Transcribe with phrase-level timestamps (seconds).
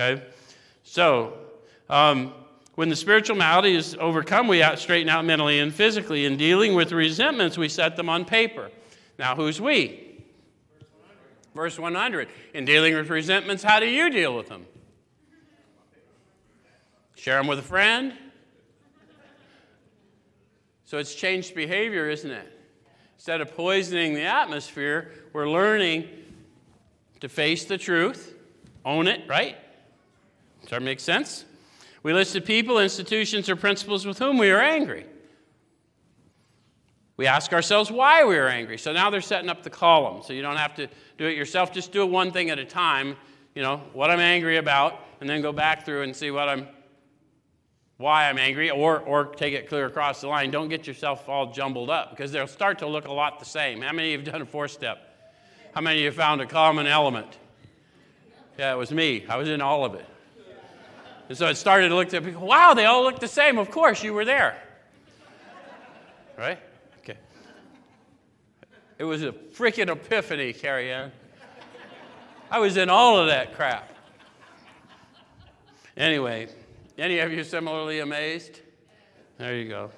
[0.00, 0.22] Okay?
[0.82, 1.34] So,
[1.90, 2.32] um,
[2.74, 6.24] when the spiritual malady is overcome, we out, straighten out mentally and physically.
[6.24, 8.70] In dealing with resentments, we set them on paper.
[9.18, 10.22] Now, who's we?
[11.54, 12.28] Verse 100.
[12.54, 14.64] In dealing with resentments, how do you deal with them?
[17.16, 18.14] Share them with a friend?
[20.86, 22.58] So it's changed behavior, isn't it?
[23.16, 26.08] Instead of poisoning the atmosphere, we're learning
[27.20, 28.34] to face the truth,
[28.86, 29.56] own it, right?
[30.62, 31.44] Does that make sense?
[32.02, 35.06] We listed people, institutions, or principles with whom we are angry.
[37.16, 38.78] We ask ourselves why we are angry.
[38.78, 40.22] So now they're setting up the column.
[40.22, 40.88] So you don't have to
[41.18, 41.70] do it yourself.
[41.70, 43.16] Just do it one thing at a time.
[43.54, 46.68] You know, what I'm angry about, and then go back through and see what I'm
[47.98, 50.50] why I'm angry, or, or take it clear across the line.
[50.50, 53.82] Don't get yourself all jumbled up because they'll start to look a lot the same.
[53.82, 55.34] How many of you have done a four step?
[55.74, 57.36] How many of you found a common element?
[58.58, 59.26] Yeah, it was me.
[59.28, 60.06] I was in all of it.
[61.30, 63.56] And so it started to look at people, wow, they all look the same.
[63.56, 64.60] Of course, you were there.
[66.36, 66.58] Right?
[66.98, 67.16] Okay.
[68.98, 71.12] It was a freaking epiphany, Carrie Ann.
[72.50, 73.88] I was in all of that crap.
[75.96, 76.48] Anyway,
[76.98, 78.58] any of you similarly amazed?
[79.38, 79.92] There you go.